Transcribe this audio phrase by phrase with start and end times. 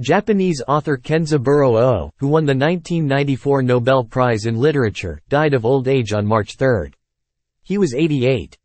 [0.00, 5.88] Japanese author Kenzaburo Oh, who won the 1994 Nobel Prize in Literature, died of old
[5.88, 6.90] age on March 3.
[7.64, 8.56] He was 88.